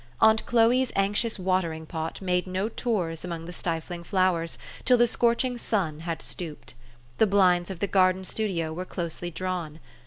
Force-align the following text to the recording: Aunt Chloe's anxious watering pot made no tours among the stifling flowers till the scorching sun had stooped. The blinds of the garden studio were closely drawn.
Aunt 0.19 0.43
Chloe's 0.47 0.91
anxious 0.95 1.37
watering 1.37 1.85
pot 1.85 2.23
made 2.23 2.47
no 2.47 2.69
tours 2.69 3.23
among 3.23 3.45
the 3.45 3.53
stifling 3.53 4.03
flowers 4.03 4.57
till 4.83 4.97
the 4.97 5.05
scorching 5.05 5.59
sun 5.59 5.99
had 5.99 6.23
stooped. 6.23 6.73
The 7.19 7.27
blinds 7.27 7.69
of 7.69 7.81
the 7.81 7.85
garden 7.87 8.23
studio 8.23 8.73
were 8.73 8.83
closely 8.83 9.29
drawn. 9.29 9.79